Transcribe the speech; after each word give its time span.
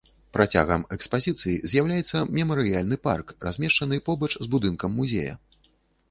Працягам 0.35 0.83
экспазіцыі 0.95 1.57
з'яўляецца 1.73 2.21
мемарыяльны 2.37 2.97
парк, 3.07 3.33
размешчаны 3.49 3.99
побач 4.09 4.31
з 4.39 4.47
будынкам 4.55 4.97
музея. 5.01 5.37